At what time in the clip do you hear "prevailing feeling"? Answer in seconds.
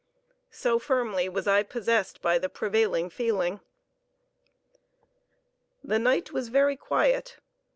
2.49-3.59